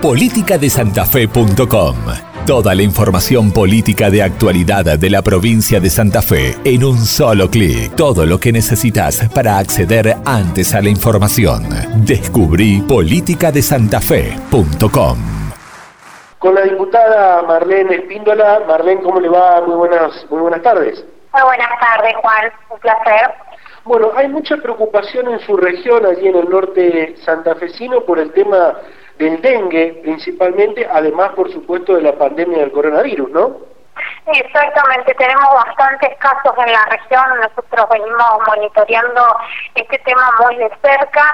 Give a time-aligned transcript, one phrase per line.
[0.00, 1.96] politicadesantafe.com.
[2.46, 7.48] Toda la información política de actualidad de la provincia de Santa Fe en un solo
[7.50, 7.94] clic.
[7.94, 11.68] Todo lo que necesitas para acceder antes a la información.
[12.04, 15.18] Descubrí politicadesantafe.com.
[16.38, 18.62] Con la diputada Marlene Espíndola.
[18.66, 19.60] Marlene, ¿cómo le va?
[19.60, 21.04] Muy buenas, muy buenas tardes.
[21.32, 22.50] Muy buenas tardes, Juan.
[22.70, 23.30] Un placer.
[23.84, 28.76] Bueno, hay mucha preocupación en su región, allí en el norte santafesino, por el tema
[29.18, 33.70] del dengue principalmente, además, por supuesto, de la pandemia del coronavirus, ¿no?
[34.26, 39.36] Exactamente, tenemos bastantes casos en la región, nosotros venimos monitoreando
[39.74, 41.24] este tema muy de cerca.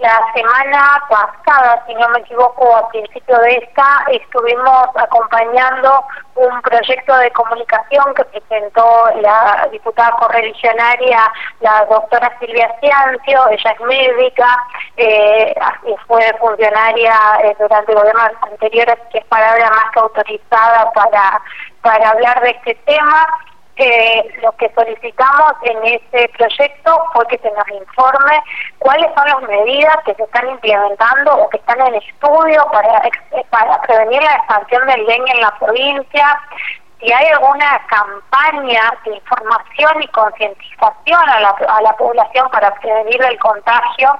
[0.00, 6.02] La semana pasada, si no me equivoco, a principio de esta, estuvimos acompañando
[6.36, 13.80] un proyecto de comunicación que presentó la diputada correligionaria, la doctora Silvia Ciancio, ella es
[13.80, 14.64] médica,
[14.96, 15.54] eh,
[16.06, 21.42] fue funcionaria eh, durante el gobierno anterior, así que es palabra más que autorizada para,
[21.82, 23.26] para hablar de este tema.
[23.76, 28.42] Eh, lo que solicitamos en este proyecto fue que se nos informe
[28.78, 33.02] cuáles son las medidas que se están implementando o que están en estudio para,
[33.48, 36.40] para prevenir la expansión del dengue en la provincia,
[37.00, 43.22] si hay alguna campaña de información y concientización a la, a la población para prevenir
[43.22, 44.18] el contagio,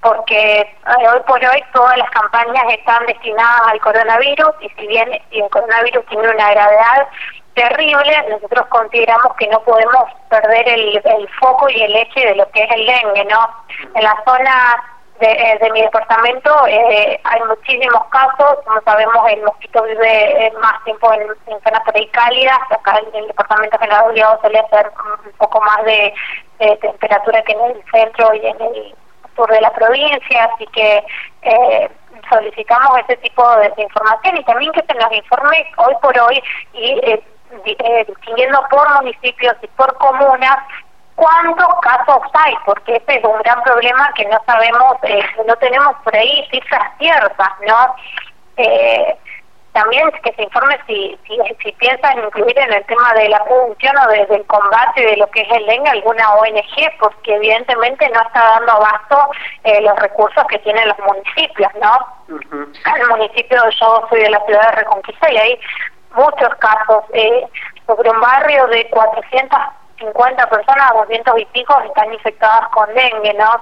[0.00, 5.10] porque eh, hoy por hoy todas las campañas están destinadas al coronavirus y si bien
[5.30, 7.08] el coronavirus tiene una gravedad
[7.54, 12.50] terrible, nosotros consideramos que no podemos perder el, el foco y el eje de lo
[12.50, 13.48] que es el dengue, ¿no?
[13.94, 14.82] En la zona
[15.20, 20.52] de, eh, de mi departamento eh, hay muchísimos casos, como sabemos el mosquito vive eh,
[20.60, 21.82] más tiempo en, zonas
[22.12, 24.90] cálidas, acá en el departamento general Obligado suele ser
[25.24, 26.12] un poco más de,
[26.58, 28.94] de, temperatura que en el centro y en el
[29.36, 31.04] sur de la provincia, así que
[31.42, 31.90] eh,
[32.28, 36.98] solicitamos ese tipo de, información y también que se nos informe hoy por hoy y
[37.04, 37.22] eh,
[37.64, 40.58] eh, distinguiendo por municipios y por comunas
[41.14, 45.94] cuántos casos hay, porque ese es un gran problema que no sabemos, eh, no tenemos
[46.02, 47.96] por ahí cifras ciertas, ¿no?
[48.56, 49.16] Eh,
[49.72, 53.96] también que se informe si, si, si piensan incluir en el tema de la prevención
[53.98, 58.20] o de, del combate de lo que es el dengue alguna ONG, porque evidentemente no
[58.22, 59.30] está dando abasto
[59.64, 62.06] eh, los recursos que tienen los municipios, ¿no?
[62.28, 65.60] El municipio, yo soy de la ciudad de Reconquista y hay
[66.14, 67.44] muchos casos eh,
[67.86, 73.60] sobre un barrio de 450 personas, 200 y pico están infectadas con dengue, ¿no?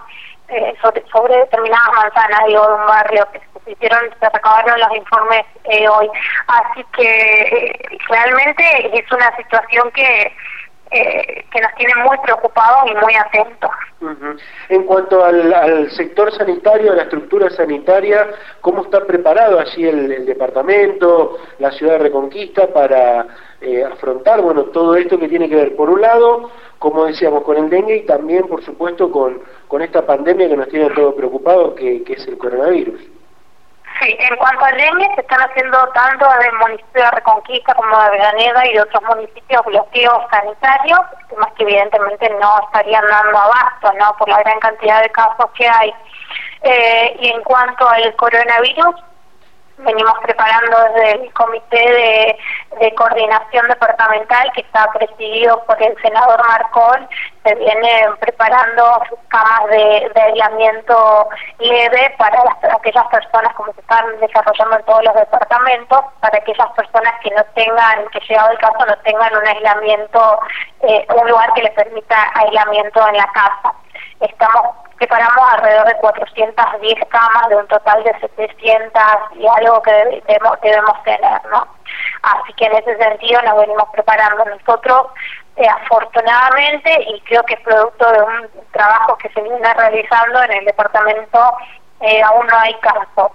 [0.48, 5.46] Eh, sobre, determinadas manzanas, digo, de un barrio que se hicieron, se recabaron los informes
[5.64, 6.10] eh, hoy.
[6.46, 10.30] Así que eh, realmente es una situación que
[10.92, 13.70] que nos tiene muy preocupados y muy atentos.
[14.68, 18.26] En cuanto al, sector sanitario, a la estructura sanitaria,
[18.60, 23.26] ¿cómo está preparado allí el, departamento, la ciudad de Reconquista para
[23.60, 27.56] eh, afrontar bueno todo esto que tiene que ver, por un lado, como decíamos, con
[27.56, 31.74] el dengue y también, por supuesto, con, con esta pandemia que nos tiene todos preocupados,
[31.74, 33.00] que es el coronavirus?
[34.02, 38.06] Sí, en cuanto al dengue, se están haciendo tanto del municipio de Reconquista como de
[38.06, 41.00] Avellaneda y de otros municipios bloqueos sanitarios,
[41.38, 44.16] más que evidentemente no estarían dando abasto, ¿no?
[44.16, 45.94] Por la gran cantidad de casos que hay.
[46.62, 48.96] Eh, y en cuanto al coronavirus,
[49.84, 52.36] venimos preparando desde el comité
[52.80, 57.08] de, coordinación departamental que está presidido por el senador Marcón,
[57.44, 61.28] se viene preparando camas de, aislamiento
[61.58, 62.42] leve para
[62.74, 67.44] aquellas personas, como se están desarrollando en todos los departamentos, para aquellas personas que no
[67.54, 70.40] tengan, que llegado el caso no tengan un aislamiento,
[70.82, 73.74] eh, un lugar que les permita aislamiento en la casa.
[74.22, 79.02] Estamos preparamos alrededor de 410 camas de un total de 700
[79.34, 81.66] y algo que debemos, debemos tener, ¿no?
[82.22, 85.08] Así que en ese sentido nos venimos preparando nosotros,
[85.56, 90.52] eh, afortunadamente, y creo que es producto de un trabajo que se viene realizando en
[90.52, 91.52] el departamento,
[92.00, 93.32] eh, aún no hay casos.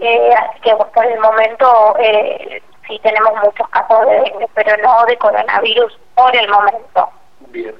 [0.00, 5.18] eh, así que por el momento eh, sí tenemos muchos casos de pero no de
[5.18, 7.10] coronavirus por el momento.
[7.48, 7.74] Bien.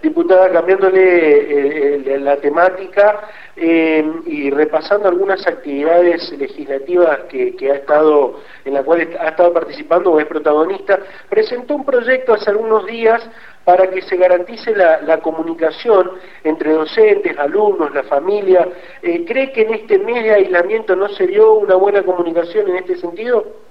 [0.00, 8.40] Diputada, cambiándole eh, eh, la temática eh, y repasando algunas actividades legislativas que, ha estado,
[8.64, 13.28] en las cuales ha estado participando o es protagonista, presentó un proyecto hace algunos días
[13.64, 16.12] para que se garantice la, la comunicación
[16.44, 18.68] entre docentes, alumnos, la familia.
[19.02, 22.96] ¿Cree que en este mes de aislamiento no se dio una buena comunicación en este
[22.96, 23.67] sentido?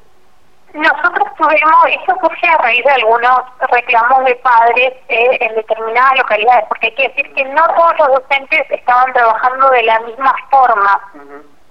[0.73, 3.41] Nosotros tuvimos, eso surge a raíz de algunos
[3.71, 8.07] reclamos de padres eh, en determinadas localidades, porque hay que decir que no todos los
[8.19, 11.01] docentes estaban trabajando de la misma forma.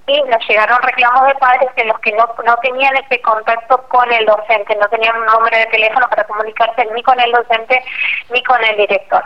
[0.08, 4.10] y nos llegaron reclamos de padres en los que no, no tenían ese contacto con
[4.12, 7.82] el docente, no tenían un número de teléfono para comunicarse ni con el docente
[8.30, 9.22] ni con el director.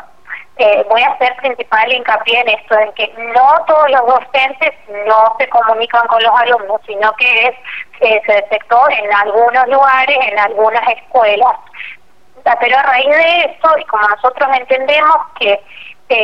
[0.56, 4.72] Eh, voy a hacer principal hincapié en esto, en que no todos los docentes
[5.06, 7.54] no se comunican con los alumnos, sino que es
[8.00, 11.56] eh, se detectó en algunos lugares, en algunas escuelas.
[12.60, 15.60] Pero a raíz de eso, y como nosotros entendemos que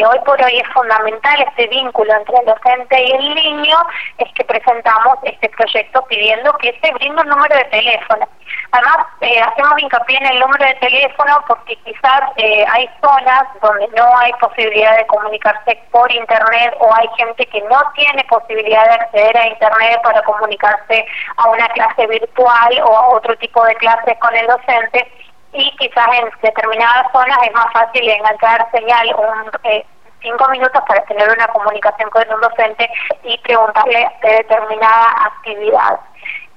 [0.05, 3.77] hoy por hoy es fundamental este vínculo entre el docente y el niño,
[4.19, 8.29] es que presentamos este proyecto pidiendo que se brinde un número de teléfono.
[8.73, 13.89] Además, eh, hacemos hincapié en el número de teléfono porque quizás eh, hay zonas donde
[13.97, 18.95] no hay posibilidad de comunicarse por Internet o hay gente que no tiene posibilidad de
[18.95, 21.07] acceder a Internet para comunicarse
[21.37, 25.11] a una clase virtual o a otro tipo de clases con el docente
[25.57, 29.85] y quizás en determinadas zonas es más fácil enganchar señal un, eh,
[30.21, 32.91] cinco minutos para tener una comunicación con un docente
[33.23, 36.01] y preguntarle de determinada actividad.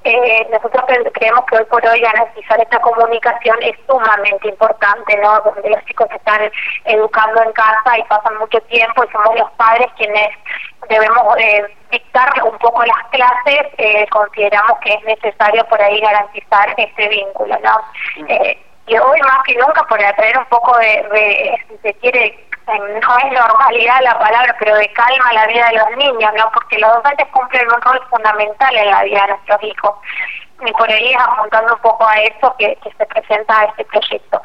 [0.05, 5.41] Eh, nosotros creemos que hoy por hoy garantizar esta comunicación es sumamente importante, ¿no?
[5.41, 6.49] Donde los chicos están
[6.85, 10.29] educando en casa y pasan mucho tiempo y somos los padres quienes
[10.87, 16.73] debemos eh, dictar un poco las clases, eh, consideramos que es necesario por ahí garantizar
[16.77, 17.81] este vínculo, ¿no?
[18.27, 18.57] Eh,
[18.89, 23.31] y hoy más que nunca por atraer un poco de, si se quiere, no es
[23.31, 26.51] normalidad la palabra, pero de calma la vida de los niños, ¿no?
[26.51, 29.95] Porque los docentes cumplen un rol fundamental en la vida de nuestros hijos.
[30.65, 34.41] Y por ahí es apuntando un poco a eso que, se presenta este proyecto.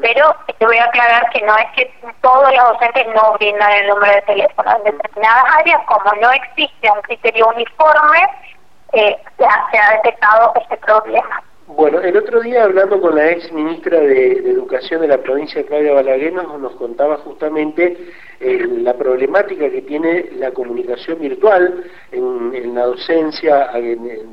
[0.00, 1.92] Pero te voy a aclarar que no es que
[2.22, 4.76] todos los docentes no brindan el número de teléfono.
[4.76, 8.24] En determinadas áreas, como no existe un criterio uniforme,
[8.92, 11.42] eh, se ha detectado este problema.
[11.76, 15.92] Bueno, el otro día hablando con la ex ministra de, Educación de la provincia Claudia
[15.92, 17.96] Balaguer nos, contaba justamente
[18.40, 23.70] eh, la problemática que tiene la comunicación virtual en, la docencia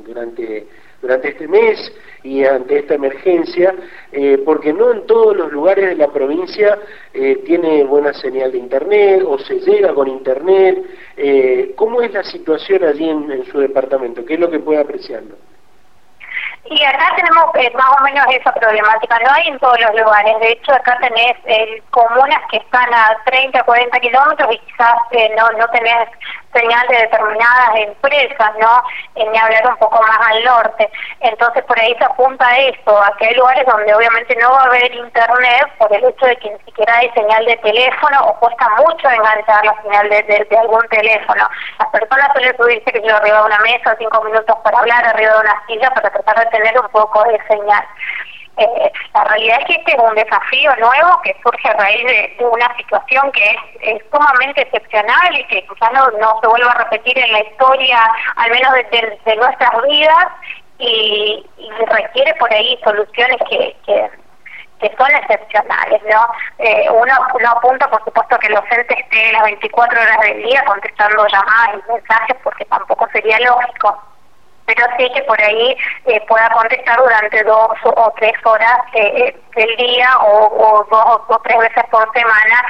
[0.04, 0.66] durante,
[1.00, 1.92] durante este mes
[2.24, 3.74] y ante esta emergencia,
[4.10, 6.78] eh, porque no en todos los lugares de la provincia
[7.14, 10.84] eh, tiene buena señal de Internet o se llega con Internet.
[11.76, 14.24] ¿Cómo es la situación allí en, en su departamento?
[14.24, 15.36] ¿Qué es lo que puede apreciarlo?
[16.64, 20.38] Y acá tenemos eh, más o menos esa problemática, no hay en todos los lugares,
[20.40, 25.34] de hecho acá tenés eh, comunas que están a 30, 40 kilómetros y quizás eh,
[25.36, 26.08] no, no tenés
[26.52, 28.82] señal de determinadas empresas, ¿no?
[29.14, 30.90] ni hablar un poco más al norte.
[31.20, 34.62] Entonces por ahí se apunta a eso, a que hay lugares donde obviamente no va
[34.62, 38.38] a haber internet por el hecho de que ni siquiera hay señal de teléfono o
[38.38, 41.48] cuesta mucho enganchar la señal de, algún teléfono.
[41.78, 45.34] Las personas suelen subirse que yo arriba de una mesa, cinco minutos para hablar, arriba
[45.34, 47.84] de una silla para tratar de tener un poco de señal.
[48.58, 52.44] Eh, la realidad es que este es un desafío nuevo que surge a raíz de,
[52.44, 57.16] una situación que es, sumamente excepcional y que quizás no, no, se vuelva a repetir
[57.18, 58.00] en la historia,
[58.34, 60.26] al menos de, nuestras vidas,
[60.78, 61.46] y,
[61.86, 64.10] requiere por ahí soluciones que, que,
[64.96, 66.28] son excepcionales, ¿no?
[66.58, 70.64] Eh, uno, uno apunta, por supuesto, que el docente esté las 24 horas del día
[70.64, 74.07] contestando llamadas y mensajes, porque tampoco sería lógico
[74.68, 75.74] pero sí que por ahí
[76.04, 81.40] eh, pueda contestar durante dos o tres horas eh, eh, del día o, dos o
[81.42, 82.64] tres veces por semana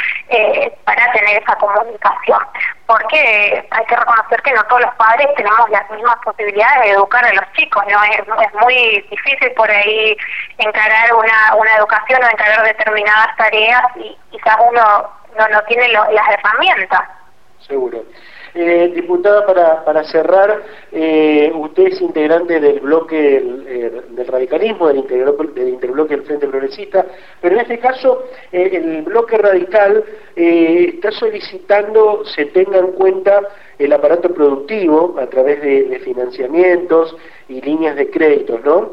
[0.84, 2.38] para tener esa comunicación.
[2.86, 7.24] Porque hay que reconocer que no todos los padres tenemos las mismas posibilidades de educar
[7.24, 8.02] a los chicos, ¿no?
[8.04, 10.16] Es, muy difícil por ahí
[10.58, 16.28] encarar una, una educación o encarar determinadas tareas y quizás uno no, no tiene las
[16.30, 17.02] herramientas.
[17.58, 18.02] Seguro.
[18.54, 24.98] Eh, diputada, para, para cerrar, eh, usted es integrante del bloque eh, del radicalismo, del,
[24.98, 27.04] interbloque del Frente Progresista,
[27.40, 30.02] pero en este caso eh, el bloque radical
[30.34, 33.40] está solicitando se tenga en cuenta
[33.78, 37.16] el aparato productivo a través de, financiamientos
[37.48, 38.92] y líneas de créditos, ¿no?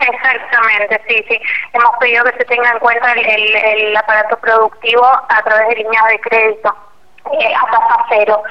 [0.00, 1.38] Exactamente, sí, sí.
[1.72, 6.04] Hemos pedido que se tenga en cuenta el, el aparato productivo a través de líneas
[6.08, 6.74] de crédito
[7.32, 8.42] eh, a tasa cero.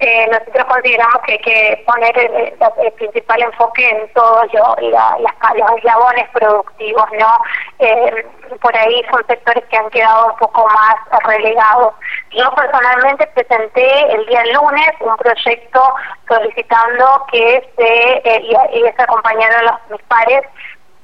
[0.00, 7.06] Eh, nosotros consideramos que hay que poner el, principal enfoque en todos los eslabones productivos,
[7.18, 7.38] ¿no?
[7.78, 8.26] Eh,
[8.60, 11.94] por ahí son sectores que han quedado un poco más relegados.
[12.32, 15.94] Yo personalmente presenté el día lunes un proyecto
[16.28, 20.42] solicitando que se, eh, y, y se acompañaron los, mis pares,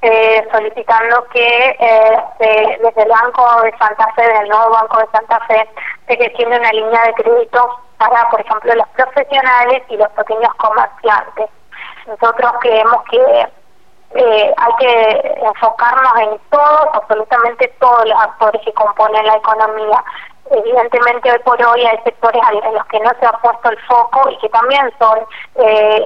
[0.01, 5.39] eh, solicitando que eh, desde el Banco de Santa Fe, del nuevo Banco de Santa
[5.47, 5.69] Fe,
[6.07, 11.49] se gestione una línea de crédito para, por ejemplo, los profesionales y los pequeños comerciantes.
[12.07, 13.47] Nosotros creemos que
[14.15, 20.03] eh, hay que enfocarnos en todos, absolutamente todos los actores que componen la economía.
[20.49, 24.29] evidentemente hoy por hoy hay sectores en los que no se ha puesto el foco
[24.29, 25.19] y que también son
[25.55, 26.05] eh,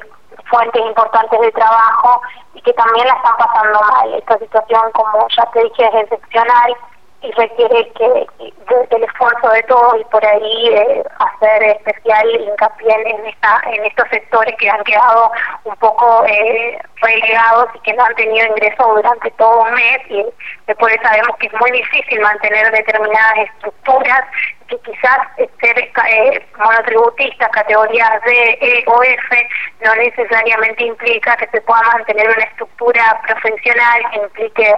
[0.50, 2.22] fuentes importantes de trabajo
[2.64, 4.14] que también la están pasando mal.
[4.14, 6.76] Esta situación, como ya te dije, es excepcional
[7.24, 8.28] y requiere que
[8.90, 14.08] del esfuerzo de todos y por ahí eh, hacer especial hincapié en esta en estos
[14.10, 15.32] sectores que han quedado
[15.64, 20.26] un poco eh, relegados y que no han tenido ingresos durante todo un mes y
[20.68, 24.22] después sabemos que es muy difícil mantener determinadas estructuras
[24.68, 25.20] que quizás
[25.62, 29.50] ser eh, monotributistas categorías D, E o F
[29.82, 34.76] no necesariamente implica que se pueda mantener una estructura profesional que implique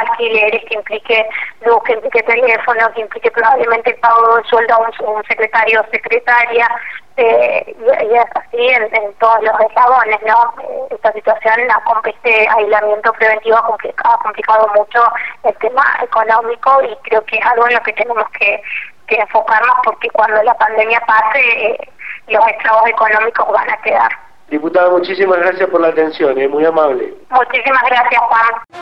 [0.00, 1.26] alquileres, que implique
[1.64, 5.90] luz, que implique teléfono, que implique probablemente el pago de sueldo a un, secretario o
[5.90, 6.68] secretaria,
[7.16, 10.54] eh, y, es así en, todos los eslabones, ¿no?
[10.90, 11.60] Esta situación,
[12.04, 15.02] este aislamiento preventivo ha complicado, mucho
[15.44, 18.60] el tema económico y creo que es algo en lo que tenemos que,
[19.06, 21.78] enfocarnos porque cuando la pandemia pase eh,
[22.26, 24.10] los estragos económicos van a quedar.
[24.48, 27.14] Diputada, muchísimas gracias por la atención, es muy amable.
[27.30, 28.73] Muchísimas gracias, Juan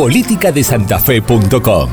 [0.00, 1.90] politicadesantafe.com.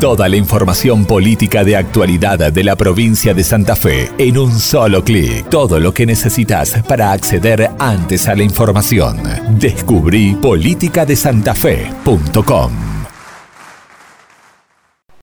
[0.00, 5.04] Toda la información política de actualidad de la provincia de Santa Fe en un solo
[5.04, 5.46] clic.
[5.50, 9.20] Todo lo que necesitas para acceder antes a la información.
[9.58, 12.89] Descubrí politicadesantafe.com.